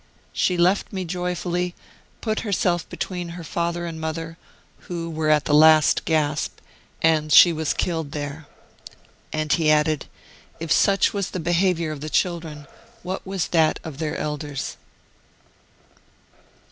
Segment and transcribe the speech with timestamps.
[0.33, 1.35] She left Martyred Armenia 41 me
[1.69, 1.75] joyfully,
[2.21, 4.35] put herself between her father and mother,
[4.87, 6.57] who were at the last gasp,
[7.03, 8.47] and she was killed there."
[9.31, 10.07] And he added:
[10.59, 12.65] "If such was the behaviour of the children,
[13.03, 14.75] what was that of their elders?"